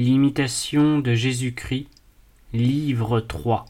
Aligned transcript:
L'imitation 0.00 1.00
de 1.00 1.12
Jésus-Christ, 1.12 1.88
livre 2.52 3.18
3, 3.18 3.64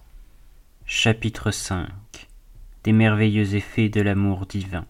chapitre 0.84 1.50
5 1.50 1.88
Des 2.84 2.92
merveilleux 2.92 3.54
effets 3.54 3.88
de 3.88 4.02
l'amour 4.02 4.44
divin. 4.44 4.84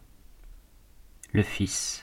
Le 1.32 1.44
Fils. 1.44 2.02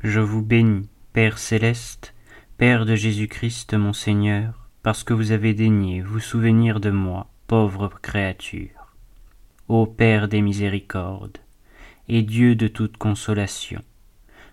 Je 0.00 0.20
vous 0.20 0.40
bénis, 0.40 0.88
Père 1.12 1.36
céleste, 1.36 2.14
Père 2.56 2.86
de 2.86 2.94
Jésus-Christ 2.94 3.74
mon 3.74 3.92
Seigneur, 3.92 4.70
parce 4.82 5.04
que 5.04 5.12
vous 5.12 5.32
avez 5.32 5.52
daigné 5.52 6.00
vous 6.00 6.18
souvenir 6.18 6.80
de 6.80 6.88
moi, 6.88 7.28
pauvre 7.48 7.92
créature. 8.00 8.94
Ô 9.68 9.84
Père 9.84 10.28
des 10.28 10.40
miséricordes, 10.40 11.36
et 12.08 12.22
Dieu 12.22 12.54
de 12.54 12.68
toute 12.68 12.96
consolation, 12.96 13.82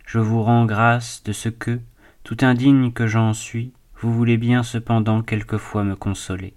je 0.06 0.20
vous 0.20 0.44
rends 0.44 0.66
grâce 0.66 1.24
de 1.24 1.32
ce 1.32 1.48
que, 1.48 1.80
tout 2.24 2.38
indigne 2.42 2.92
que 2.92 3.08
j'en 3.08 3.34
suis, 3.34 3.74
vous 4.00 4.14
voulez 4.14 4.38
bien 4.38 4.64
cependant 4.64 5.22
quelquefois 5.22 5.84
me 5.84 5.96
consoler. 5.96 6.54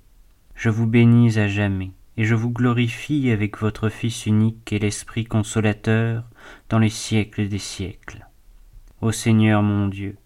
Je 0.55 0.69
vous 0.71 0.87
bénis 0.87 1.39
à 1.39 1.49
jamais, 1.49 1.91
et 2.17 2.25
je 2.25 2.35
vous 2.35 2.51
glorifie 2.51 3.31
avec 3.31 3.59
votre 3.59 3.89
Fils 3.89 4.27
unique 4.27 4.73
et 4.73 4.79
l'Esprit 4.79 5.25
consolateur 5.25 6.25
dans 6.69 6.79
les 6.79 6.91
siècles 6.91 7.49
des 7.49 7.59
siècles. 7.59 8.27
Ô 9.01 9.13
Seigneur 9.13 9.63
mon 9.63 9.89
Dieu, 9.89 10.17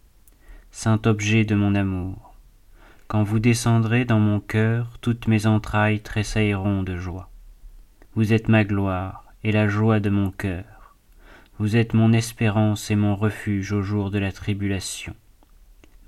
saint 0.70 1.00
objet 1.06 1.44
de 1.44 1.54
mon 1.54 1.74
amour, 1.74 2.34
quand 3.08 3.22
vous 3.22 3.38
descendrez 3.38 4.04
dans 4.04 4.18
mon 4.18 4.40
cœur, 4.40 4.98
toutes 5.00 5.28
mes 5.28 5.46
entrailles 5.46 6.00
tressailleront 6.00 6.82
de 6.82 6.96
joie. 6.96 7.30
Vous 8.14 8.32
êtes 8.32 8.48
ma 8.48 8.64
gloire 8.64 9.24
et 9.44 9.52
la 9.52 9.68
joie 9.68 10.00
de 10.00 10.10
mon 10.10 10.30
cœur. 10.30 10.96
Vous 11.58 11.76
êtes 11.76 11.94
mon 11.94 12.12
espérance 12.12 12.90
et 12.90 12.96
mon 12.96 13.14
refuge 13.14 13.72
au 13.72 13.82
jour 13.82 14.10
de 14.10 14.18
la 14.18 14.32
tribulation 14.32 15.14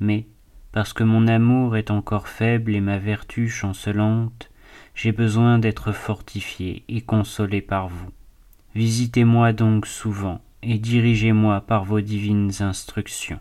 mais 0.01 0.27
parce 0.73 0.93
que 0.93 1.05
mon 1.05 1.27
amour 1.29 1.77
est 1.77 1.91
encore 1.91 2.29
faible 2.29 2.75
et 2.75 2.80
ma 2.80 2.98
vertu 2.98 3.48
chancelante, 3.48 4.50
j'ai 4.95 5.12
besoin 5.12 5.59
d'être 5.59 5.92
fortifié 5.92 6.84
et 6.89 7.00
consolé 7.00 7.61
par 7.61 7.89
vous. 7.89 8.11
Visitez-moi 8.75 9.53
donc 9.53 9.86
souvent 9.86 10.41
et 10.62 10.78
dirigez-moi 10.78 11.61
par 11.62 11.84
vos 11.84 12.00
divines 12.00 12.53
instructions. 12.61 13.41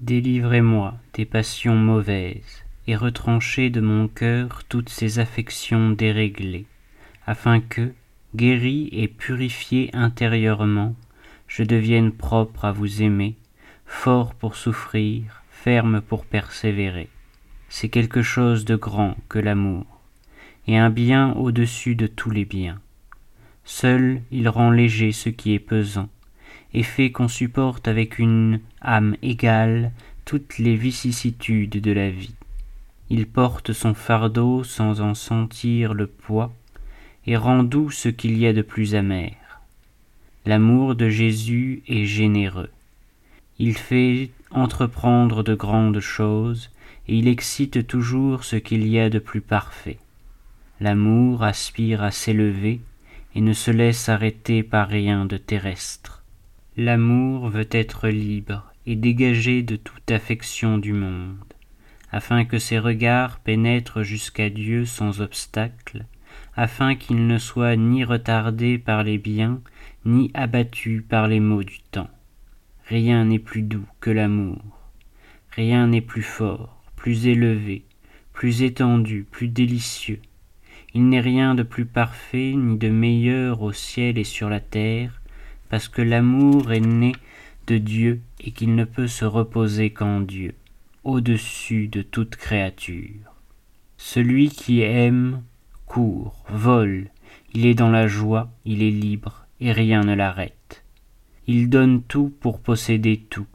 Délivrez-moi 0.00 0.94
des 1.14 1.26
passions 1.26 1.76
mauvaises 1.76 2.64
et 2.86 2.96
retranchez 2.96 3.68
de 3.68 3.80
mon 3.80 4.08
cœur 4.08 4.62
toutes 4.68 4.88
ces 4.88 5.18
affections 5.18 5.90
déréglées, 5.90 6.66
afin 7.26 7.60
que, 7.60 7.92
guéri 8.34 8.88
et 8.92 9.08
purifié 9.08 9.90
intérieurement, 9.92 10.94
je 11.46 11.64
devienne 11.64 12.12
propre 12.12 12.64
à 12.64 12.72
vous 12.72 13.02
aimer, 13.02 13.36
fort 13.84 14.34
pour 14.34 14.56
souffrir, 14.56 15.39
ferme 15.62 16.00
pour 16.00 16.24
persévérer. 16.24 17.08
C'est 17.68 17.90
quelque 17.90 18.22
chose 18.22 18.64
de 18.64 18.76
grand 18.76 19.14
que 19.28 19.38
l'amour, 19.38 19.84
et 20.66 20.78
un 20.78 20.88
bien 20.88 21.34
au-dessus 21.34 21.94
de 21.94 22.06
tous 22.06 22.30
les 22.30 22.46
biens. 22.46 22.80
Seul 23.64 24.22
il 24.30 24.48
rend 24.48 24.70
léger 24.70 25.12
ce 25.12 25.28
qui 25.28 25.52
est 25.52 25.58
pesant, 25.58 26.08
et 26.72 26.82
fait 26.82 27.12
qu'on 27.12 27.28
supporte 27.28 27.88
avec 27.88 28.18
une 28.18 28.60
âme 28.80 29.16
égale 29.20 29.92
toutes 30.24 30.58
les 30.58 30.76
vicissitudes 30.76 31.78
de 31.80 31.92
la 31.92 32.08
vie. 32.08 32.34
Il 33.10 33.26
porte 33.26 33.74
son 33.74 33.92
fardeau 33.92 34.64
sans 34.64 35.02
en 35.02 35.14
sentir 35.14 35.92
le 35.92 36.06
poids, 36.06 36.54
et 37.26 37.36
rend 37.36 37.64
doux 37.64 37.90
ce 37.90 38.08
qu'il 38.08 38.38
y 38.38 38.46
a 38.46 38.54
de 38.54 38.62
plus 38.62 38.94
amer. 38.94 39.34
L'amour 40.46 40.94
de 40.94 41.10
Jésus 41.10 41.82
est 41.86 42.06
généreux. 42.06 42.70
Il 43.62 43.76
fait 43.76 44.30
entreprendre 44.50 45.42
de 45.42 45.54
grandes 45.54 46.00
choses, 46.00 46.70
et 47.06 47.18
il 47.18 47.28
excite 47.28 47.86
toujours 47.86 48.42
ce 48.42 48.56
qu'il 48.56 48.88
y 48.88 48.98
a 48.98 49.10
de 49.10 49.18
plus 49.18 49.42
parfait. 49.42 49.98
L'amour 50.80 51.42
aspire 51.42 52.02
à 52.02 52.10
s'élever 52.10 52.80
et 53.34 53.42
ne 53.42 53.52
se 53.52 53.70
laisse 53.70 54.08
arrêter 54.08 54.62
par 54.62 54.88
rien 54.88 55.26
de 55.26 55.36
terrestre. 55.36 56.24
L'amour 56.78 57.50
veut 57.50 57.68
être 57.70 58.08
libre 58.08 58.64
et 58.86 58.96
dégagé 58.96 59.62
de 59.62 59.76
toute 59.76 60.10
affection 60.10 60.78
du 60.78 60.94
monde, 60.94 61.36
afin 62.12 62.46
que 62.46 62.58
ses 62.58 62.78
regards 62.78 63.40
pénètrent 63.40 64.04
jusqu'à 64.04 64.48
Dieu 64.48 64.86
sans 64.86 65.20
obstacle, 65.20 66.06
afin 66.56 66.94
qu'il 66.94 67.26
ne 67.26 67.36
soit 67.36 67.76
ni 67.76 68.04
retardé 68.04 68.78
par 68.78 69.02
les 69.02 69.18
biens, 69.18 69.60
ni 70.06 70.30
abattu 70.32 71.04
par 71.06 71.28
les 71.28 71.40
maux 71.40 71.62
du 71.62 71.80
temps. 71.92 72.08
Rien 72.90 73.26
n'est 73.26 73.38
plus 73.38 73.62
doux 73.62 73.86
que 74.00 74.10
l'amour. 74.10 74.58
Rien 75.52 75.86
n'est 75.86 76.00
plus 76.00 76.24
fort, 76.24 76.82
plus 76.96 77.28
élevé, 77.28 77.84
plus 78.32 78.62
étendu, 78.62 79.24
plus 79.30 79.46
délicieux. 79.46 80.18
Il 80.92 81.08
n'est 81.08 81.20
rien 81.20 81.54
de 81.54 81.62
plus 81.62 81.84
parfait 81.84 82.52
ni 82.56 82.76
de 82.76 82.88
meilleur 82.88 83.62
au 83.62 83.70
ciel 83.70 84.18
et 84.18 84.24
sur 84.24 84.50
la 84.50 84.58
terre, 84.58 85.22
parce 85.68 85.86
que 85.86 86.02
l'amour 86.02 86.72
est 86.72 86.80
né 86.80 87.12
de 87.68 87.78
Dieu 87.78 88.22
et 88.40 88.50
qu'il 88.50 88.74
ne 88.74 88.84
peut 88.84 89.06
se 89.06 89.24
reposer 89.24 89.90
qu'en 89.90 90.18
Dieu, 90.18 90.56
au-dessus 91.04 91.86
de 91.86 92.02
toute 92.02 92.34
créature. 92.34 93.36
Celui 93.98 94.48
qui 94.48 94.80
aime 94.80 95.44
court, 95.86 96.44
vole, 96.48 97.06
il 97.54 97.66
est 97.66 97.74
dans 97.74 97.90
la 97.90 98.08
joie, 98.08 98.50
il 98.64 98.82
est 98.82 98.90
libre, 98.90 99.46
et 99.60 99.70
rien 99.70 100.00
ne 100.00 100.16
l'arrête. 100.16 100.82
Il 101.52 101.68
donne 101.68 102.00
tout 102.02 102.32
pour 102.38 102.60
posséder 102.60 103.24
tout, 103.28 103.48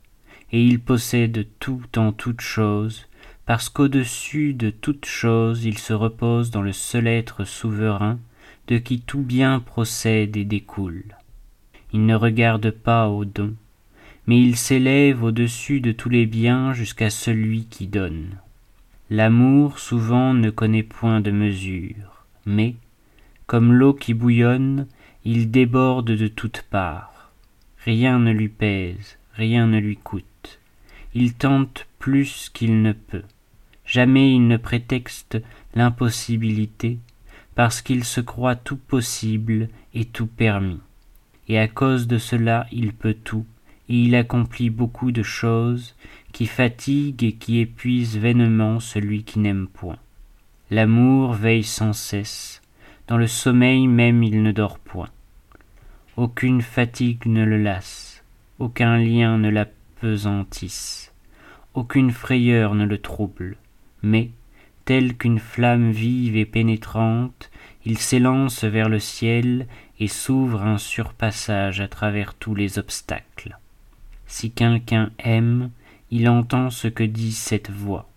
et 0.51 0.61
il 0.61 0.81
possède 0.81 1.47
tout 1.61 1.81
en 1.95 2.11
toute 2.11 2.41
chose, 2.41 3.07
parce 3.45 3.69
qu'au-dessus 3.69 4.53
de 4.53 4.69
toute 4.69 5.05
chose 5.05 5.63
il 5.63 5.77
se 5.77 5.93
repose 5.93 6.51
dans 6.51 6.61
le 6.61 6.73
seul 6.73 7.07
être 7.07 7.45
souverain, 7.45 8.19
de 8.67 8.79
qui 8.79 8.99
tout 8.99 9.21
bien 9.21 9.61
procède 9.61 10.35
et 10.35 10.43
découle. 10.43 11.15
Il 11.93 12.05
ne 12.05 12.15
regarde 12.15 12.69
pas 12.69 13.07
au 13.07 13.23
don, 13.23 13.53
mais 14.27 14.41
il 14.41 14.57
s'élève 14.57 15.23
au-dessus 15.23 15.79
de 15.79 15.93
tous 15.93 16.09
les 16.09 16.25
biens 16.25 16.73
jusqu'à 16.73 17.09
celui 17.09 17.63
qui 17.63 17.87
donne. 17.87 18.35
L'amour 19.09 19.79
souvent 19.79 20.33
ne 20.33 20.49
connaît 20.49 20.83
point 20.83 21.21
de 21.21 21.31
mesure, 21.31 22.25
mais, 22.45 22.75
comme 23.47 23.71
l'eau 23.71 23.93
qui 23.93 24.13
bouillonne, 24.13 24.85
il 25.23 25.49
déborde 25.49 26.11
de 26.11 26.27
toutes 26.27 26.63
parts 26.69 27.14
Rien 27.85 28.17
ne 28.17 28.31
lui 28.31 28.49
pèse, 28.49 29.19
rien 29.35 29.67
ne 29.67 29.77
lui 29.77 29.95
coûte. 29.95 30.59
Il 31.13 31.35
tente 31.35 31.85
plus 31.99 32.49
qu'il 32.51 32.81
ne 32.81 32.93
peut. 32.93 33.21
Jamais 33.85 34.31
il 34.31 34.47
ne 34.47 34.57
prétexte 34.57 35.37
l'impossibilité, 35.75 36.97
parce 37.53 37.83
qu'il 37.83 38.03
se 38.03 38.21
croit 38.21 38.55
tout 38.55 38.77
possible 38.77 39.69
et 39.93 40.05
tout 40.05 40.25
permis. 40.25 40.79
Et 41.47 41.59
à 41.59 41.67
cause 41.67 42.07
de 42.07 42.17
cela 42.17 42.65
il 42.71 42.91
peut 42.91 43.13
tout, 43.23 43.45
et 43.87 43.99
il 43.99 44.15
accomplit 44.15 44.71
beaucoup 44.71 45.11
de 45.11 45.21
choses 45.21 45.95
qui 46.31 46.47
fatiguent 46.47 47.23
et 47.23 47.33
qui 47.33 47.59
épuisent 47.59 48.17
vainement 48.17 48.79
celui 48.79 49.23
qui 49.23 49.37
n'aime 49.37 49.67
point. 49.67 49.99
L'amour 50.71 51.33
veille 51.33 51.63
sans 51.63 51.93
cesse, 51.93 52.63
dans 53.07 53.17
le 53.17 53.27
sommeil 53.27 53.87
même 53.87 54.23
il 54.23 54.41
ne 54.41 54.51
dort 54.51 54.79
point. 54.79 55.09
Aucune 56.17 56.61
fatigue 56.61 57.25
ne 57.25 57.43
le 57.43 57.61
lasse, 57.61 58.23
aucun 58.57 58.97
lien 58.97 59.37
ne 59.37 59.49
l'apesantisse, 59.49 61.11
aucune 61.73 62.11
frayeur 62.11 62.73
ne 62.73 62.85
le 62.85 62.99
trouble, 62.99 63.57
mais, 64.01 64.29
tel 64.85 65.17
qu'une 65.17 65.39
flamme 65.39 65.91
vive 65.91 66.37
et 66.37 66.45
pénétrante, 66.45 67.51
il 67.83 67.97
s'élance 67.97 68.63
vers 68.63 68.87
le 68.87 68.99
ciel 68.99 69.67
et 69.99 70.07
s'ouvre 70.07 70.61
un 70.63 70.77
surpassage 70.77 71.81
à 71.81 71.89
travers 71.89 72.33
tous 72.33 72.55
les 72.55 72.79
obstacles. 72.79 73.57
Si 74.25 74.51
quelqu'un 74.51 75.11
aime, 75.19 75.69
il 76.11 76.29
entend 76.29 76.69
ce 76.69 76.87
que 76.87 77.03
dit 77.03 77.33
cette 77.33 77.71
voix. 77.71 78.07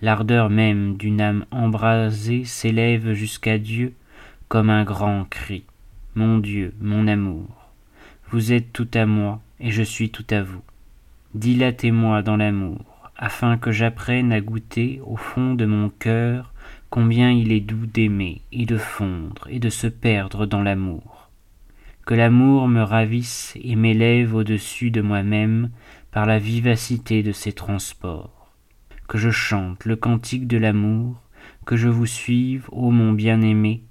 L'ardeur 0.00 0.48
même 0.48 0.96
d'une 0.96 1.20
âme 1.20 1.44
embrasée 1.50 2.46
s'élève 2.46 3.12
jusqu'à 3.12 3.58
Dieu 3.58 3.92
comme 4.48 4.70
un 4.70 4.84
grand 4.84 5.26
cri. 5.28 5.64
Mon 6.14 6.36
Dieu, 6.36 6.74
mon 6.78 7.08
amour, 7.08 7.72
vous 8.30 8.52
êtes 8.52 8.70
tout 8.74 8.88
à 8.92 9.06
moi 9.06 9.40
et 9.60 9.70
je 9.70 9.82
suis 9.82 10.10
tout 10.10 10.26
à 10.28 10.42
vous. 10.42 10.60
Dilatez-moi 11.34 12.20
dans 12.20 12.36
l'amour, 12.36 13.10
afin 13.16 13.56
que 13.56 13.72
j'apprenne 13.72 14.30
à 14.30 14.42
goûter 14.42 15.00
au 15.06 15.16
fond 15.16 15.54
de 15.54 15.64
mon 15.64 15.88
cœur 15.88 16.52
combien 16.90 17.30
il 17.30 17.50
est 17.50 17.60
doux 17.60 17.86
d'aimer 17.86 18.42
et 18.52 18.66
de 18.66 18.76
fondre 18.76 19.46
et 19.48 19.58
de 19.58 19.70
se 19.70 19.86
perdre 19.86 20.44
dans 20.44 20.62
l'amour. 20.62 21.30
Que 22.04 22.12
l'amour 22.12 22.68
me 22.68 22.82
ravisse 22.82 23.56
et 23.62 23.74
m'élève 23.74 24.34
au-dessus 24.34 24.90
de 24.90 25.00
moi-même 25.00 25.70
par 26.10 26.26
la 26.26 26.38
vivacité 26.38 27.22
de 27.22 27.32
ses 27.32 27.52
transports. 27.52 28.52
Que 29.08 29.16
je 29.16 29.30
chante 29.30 29.86
le 29.86 29.96
cantique 29.96 30.46
de 30.46 30.58
l'amour, 30.58 31.22
que 31.64 31.76
je 31.76 31.88
vous 31.88 32.04
suive, 32.04 32.68
ô 32.70 32.90
mon 32.90 33.12
bien-aimé, 33.12 33.82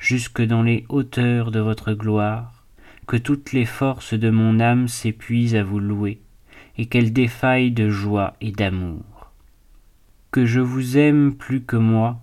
jusque 0.00 0.42
dans 0.42 0.62
les 0.62 0.84
hauteurs 0.88 1.50
de 1.50 1.60
votre 1.60 1.92
gloire, 1.92 2.64
que 3.06 3.16
toutes 3.16 3.52
les 3.52 3.66
forces 3.66 4.14
de 4.14 4.30
mon 4.30 4.58
âme 4.58 4.88
s'épuisent 4.88 5.54
à 5.54 5.62
vous 5.62 5.78
louer, 5.78 6.20
et 6.78 6.86
qu'elles 6.86 7.12
défaillent 7.12 7.70
de 7.70 7.88
joie 7.88 8.34
et 8.40 8.50
d'amour. 8.50 9.04
que 10.30 10.46
je 10.46 10.60
vous 10.60 10.96
aime 10.96 11.34
plus 11.34 11.60
que 11.60 11.76
moi, 11.76 12.20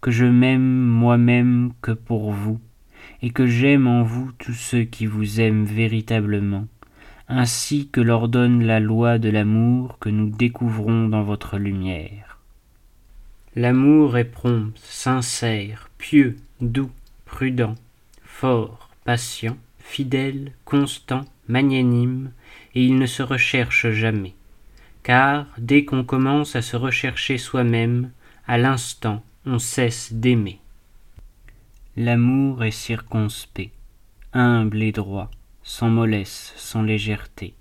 que 0.00 0.10
je 0.10 0.24
m'aime 0.24 0.82
moi-même 0.86 1.72
que 1.82 1.92
pour 1.92 2.32
vous, 2.32 2.58
et 3.22 3.30
que 3.30 3.46
j'aime 3.46 3.86
en 3.86 4.02
vous 4.02 4.32
tous 4.38 4.54
ceux 4.54 4.84
qui 4.84 5.04
vous 5.04 5.40
aiment 5.40 5.66
véritablement, 5.66 6.66
ainsi 7.28 7.88
que 7.92 8.00
l'ordonne 8.00 8.64
la 8.64 8.80
loi 8.80 9.18
de 9.18 9.28
l'amour 9.28 9.98
que 9.98 10.08
nous 10.08 10.30
découvrons 10.30 11.08
dans 11.08 11.22
votre 11.22 11.58
lumière. 11.58 12.38
L'amour 13.56 14.16
est 14.16 14.24
prompt, 14.24 14.72
sincère, 14.76 15.90
pieux, 15.98 16.36
doux, 16.62 16.90
prudent, 17.30 17.76
fort, 18.24 18.90
patient, 19.04 19.56
fidèle, 19.78 20.52
constant, 20.64 21.24
magnanime, 21.48 22.32
et 22.74 22.84
il 22.84 22.98
ne 22.98 23.06
se 23.06 23.22
recherche 23.22 23.90
jamais. 23.90 24.34
Car, 25.02 25.46
dès 25.56 25.84
qu'on 25.84 26.04
commence 26.04 26.56
à 26.56 26.62
se 26.62 26.76
rechercher 26.76 27.38
soi-même, 27.38 28.10
à 28.46 28.58
l'instant, 28.58 29.22
on 29.46 29.58
cesse 29.58 30.12
d'aimer. 30.12 30.58
L'amour 31.96 32.64
est 32.64 32.72
circonspect, 32.72 33.72
humble 34.32 34.82
et 34.82 34.92
droit, 34.92 35.30
sans 35.62 35.88
mollesse, 35.88 36.52
sans 36.56 36.82
légèreté. 36.82 37.54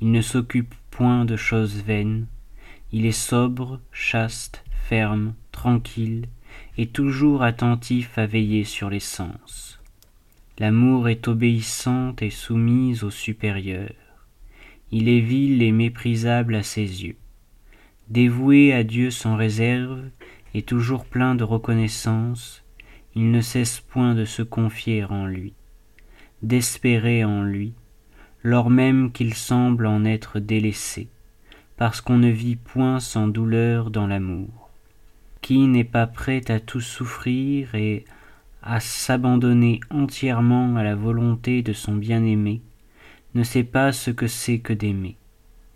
Il 0.00 0.10
ne 0.10 0.20
s'occupe 0.20 0.74
point 0.90 1.24
de 1.24 1.36
choses 1.36 1.82
vaines, 1.82 2.26
il 2.92 3.06
est 3.06 3.12
sobre, 3.12 3.80
chaste, 3.92 4.64
ferme, 4.88 5.34
tranquille, 5.52 6.26
et 6.78 6.86
toujours 6.86 7.42
attentif 7.42 8.16
à 8.18 8.26
veiller 8.26 8.62
sur 8.62 8.88
les 8.88 9.00
sens. 9.00 9.80
L'amour 10.60 11.08
est 11.08 11.26
obéissante 11.26 12.22
et 12.22 12.30
soumise 12.30 13.02
au 13.02 13.10
supérieur. 13.10 13.92
Il 14.92 15.08
est 15.08 15.20
vil 15.20 15.60
et 15.62 15.72
méprisable 15.72 16.54
à 16.54 16.62
ses 16.62 17.04
yeux. 17.04 17.16
Dévoué 18.08 18.72
à 18.72 18.84
Dieu 18.84 19.10
sans 19.10 19.34
réserve 19.34 20.04
et 20.54 20.62
toujours 20.62 21.04
plein 21.04 21.34
de 21.34 21.42
reconnaissance, 21.42 22.64
il 23.16 23.32
ne 23.32 23.40
cesse 23.40 23.80
point 23.80 24.14
de 24.14 24.24
se 24.24 24.42
confier 24.42 25.04
en 25.04 25.26
lui, 25.26 25.54
d'espérer 26.42 27.24
en 27.24 27.42
lui, 27.42 27.74
lors 28.44 28.70
même 28.70 29.10
qu'il 29.10 29.34
semble 29.34 29.84
en 29.84 30.04
être 30.04 30.38
délaissé, 30.38 31.08
parce 31.76 32.00
qu'on 32.00 32.18
ne 32.18 32.30
vit 32.30 32.56
point 32.56 33.00
sans 33.00 33.26
douleur 33.26 33.90
dans 33.90 34.06
l'amour. 34.06 34.67
Qui 35.48 35.66
n'est 35.66 35.82
pas 35.82 36.06
prêt 36.06 36.42
à 36.50 36.60
tout 36.60 36.82
souffrir 36.82 37.74
et 37.74 38.04
à 38.62 38.80
s'abandonner 38.80 39.80
entièrement 39.88 40.76
à 40.76 40.82
la 40.82 40.94
volonté 40.94 41.62
de 41.62 41.72
son 41.72 41.94
bien-aimé, 41.94 42.60
ne 43.34 43.42
sait 43.42 43.64
pas 43.64 43.92
ce 43.92 44.10
que 44.10 44.26
c'est 44.26 44.58
que 44.58 44.74
d'aimer. 44.74 45.16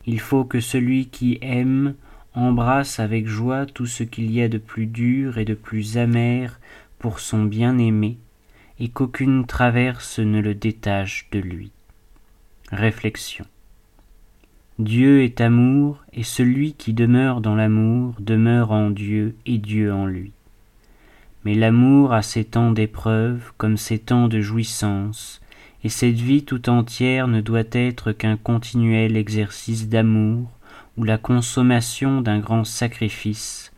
Il 0.04 0.20
faut 0.20 0.44
que 0.44 0.60
celui 0.60 1.06
qui 1.06 1.38
aime 1.40 1.94
embrasse 2.34 3.00
avec 3.00 3.26
joie 3.26 3.64
tout 3.64 3.86
ce 3.86 4.02
qu'il 4.02 4.30
y 4.30 4.42
a 4.42 4.48
de 4.50 4.58
plus 4.58 4.84
dur 4.84 5.38
et 5.38 5.46
de 5.46 5.54
plus 5.54 5.96
amer 5.96 6.60
pour 6.98 7.18
son 7.18 7.42
bien-aimé, 7.42 8.18
et 8.78 8.90
qu'aucune 8.90 9.46
traverse 9.46 10.18
ne 10.18 10.42
le 10.42 10.54
détache 10.54 11.28
de 11.32 11.38
lui. 11.38 11.70
Réflexion. 12.72 13.46
Dieu 14.82 15.22
est 15.22 15.40
amour, 15.40 16.02
et 16.12 16.24
celui 16.24 16.72
qui 16.72 16.92
demeure 16.92 17.40
dans 17.40 17.54
l'amour 17.54 18.16
demeure 18.18 18.72
en 18.72 18.90
Dieu 18.90 19.36
et 19.46 19.58
Dieu 19.58 19.92
en 19.92 20.06
lui. 20.06 20.32
Mais 21.44 21.54
l'amour 21.54 22.12
a 22.12 22.22
ses 22.22 22.44
temps 22.44 22.72
d'épreuve 22.72 23.52
comme 23.58 23.76
ses 23.76 24.00
temps 24.00 24.26
de 24.26 24.40
jouissance, 24.40 25.40
et 25.84 25.88
cette 25.88 26.16
vie 26.16 26.42
tout 26.42 26.68
entière 26.68 27.28
ne 27.28 27.40
doit 27.40 27.62
être 27.70 28.10
qu'un 28.10 28.36
continuel 28.36 29.16
exercice 29.16 29.88
d'amour 29.88 30.50
ou 30.96 31.04
la 31.04 31.16
consommation 31.16 32.20
d'un 32.20 32.40
grand 32.40 32.64
sacrifice, 32.64 33.72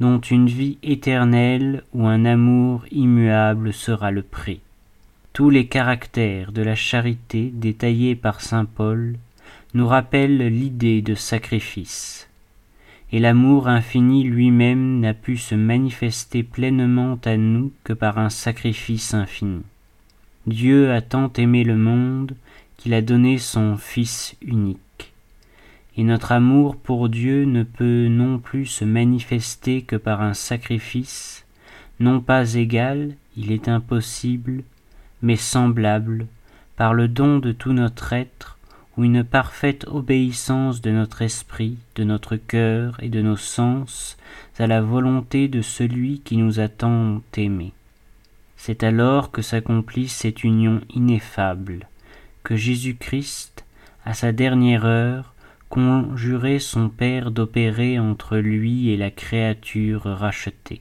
dont 0.00 0.20
une 0.20 0.46
vie 0.46 0.78
éternelle 0.82 1.84
ou 1.92 2.06
un 2.06 2.24
amour 2.24 2.86
immuable 2.90 3.74
sera 3.74 4.10
le 4.10 4.22
prix. 4.22 4.60
Tous 5.34 5.50
les 5.50 5.66
caractères 5.66 6.50
de 6.50 6.62
la 6.62 6.74
charité 6.74 7.52
détaillés 7.54 8.16
par 8.16 8.40
saint 8.40 8.64
Paul 8.64 9.16
nous 9.76 9.86
rappellent 9.86 10.48
l'idée 10.48 11.02
de 11.02 11.14
sacrifice. 11.14 12.28
Et 13.12 13.20
l'amour 13.20 13.68
infini 13.68 14.24
lui-même 14.24 14.98
n'a 14.98 15.14
pu 15.14 15.36
se 15.36 15.54
manifester 15.54 16.42
pleinement 16.42 17.18
à 17.24 17.36
nous 17.36 17.72
que 17.84 17.92
par 17.92 18.18
un 18.18 18.30
sacrifice 18.30 19.14
infini. 19.14 19.62
Dieu 20.46 20.90
a 20.90 21.00
tant 21.00 21.32
aimé 21.36 21.62
le 21.62 21.76
monde 21.76 22.34
qu'il 22.76 22.94
a 22.94 23.02
donné 23.02 23.38
son 23.38 23.76
Fils 23.76 24.34
unique 24.42 24.80
et 25.96 26.04
notre 26.04 26.32
amour 26.32 26.76
pour 26.76 27.08
Dieu 27.08 27.44
ne 27.44 27.62
peut 27.62 28.08
non 28.08 28.38
plus 28.38 28.66
se 28.66 28.84
manifester 28.84 29.82
que 29.82 29.96
par 29.96 30.20
un 30.20 30.34
sacrifice, 30.34 31.46
non 32.00 32.20
pas 32.20 32.54
égal, 32.54 33.14
il 33.36 33.50
est 33.50 33.68
impossible, 33.68 34.62
mais 35.22 35.36
semblable, 35.36 36.26
par 36.76 36.92
le 36.92 37.08
don 37.08 37.38
de 37.38 37.52
tout 37.52 37.72
notre 37.72 38.12
être, 38.12 38.55
ou 38.96 39.04
une 39.04 39.24
parfaite 39.24 39.86
obéissance 39.88 40.80
de 40.80 40.90
notre 40.90 41.22
esprit, 41.22 41.76
de 41.96 42.04
notre 42.04 42.36
cœur 42.36 42.96
et 43.02 43.08
de 43.08 43.20
nos 43.20 43.36
sens 43.36 44.16
à 44.58 44.66
la 44.66 44.80
volonté 44.80 45.48
de 45.48 45.60
celui 45.60 46.20
qui 46.20 46.36
nous 46.36 46.60
a 46.60 46.68
tant 46.68 47.22
aimés. 47.36 47.72
C'est 48.56 48.82
alors 48.82 49.30
que 49.30 49.42
s'accomplit 49.42 50.08
cette 50.08 50.44
union 50.44 50.80
ineffable, 50.94 51.88
que 52.42 52.56
Jésus-Christ, 52.56 53.64
à 54.04 54.14
sa 54.14 54.32
dernière 54.32 54.86
heure, 54.86 55.34
conjurait 55.68 56.58
son 56.58 56.88
Père 56.88 57.30
d'opérer 57.30 57.98
entre 57.98 58.38
lui 58.38 58.90
et 58.90 58.96
la 58.96 59.10
créature 59.10 60.04
rachetée. 60.04 60.80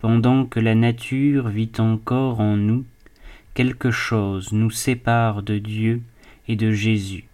Pendant 0.00 0.44
que 0.44 0.60
la 0.60 0.74
nature 0.74 1.48
vit 1.48 1.72
encore 1.78 2.40
en 2.40 2.56
nous, 2.56 2.84
quelque 3.54 3.90
chose 3.90 4.52
nous 4.52 4.70
sépare 4.70 5.42
de 5.42 5.58
Dieu 5.58 6.02
et 6.46 6.56
de 6.56 6.72
Jésus, 6.72 7.27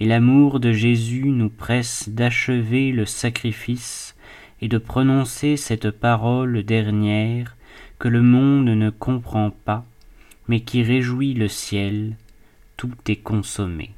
et 0.00 0.06
l'amour 0.06 0.60
de 0.60 0.72
Jésus 0.72 1.28
nous 1.28 1.48
presse 1.48 2.08
d'achever 2.08 2.92
le 2.92 3.04
sacrifice 3.04 4.14
et 4.60 4.68
de 4.68 4.78
prononcer 4.78 5.56
cette 5.56 5.90
parole 5.90 6.62
dernière 6.62 7.56
que 7.98 8.08
le 8.08 8.22
monde 8.22 8.68
ne 8.68 8.90
comprend 8.90 9.50
pas, 9.50 9.84
mais 10.46 10.60
qui 10.60 10.82
réjouit 10.82 11.34
le 11.34 11.48
ciel, 11.48 12.16
tout 12.76 12.94
est 13.08 13.16
consommé. 13.16 13.90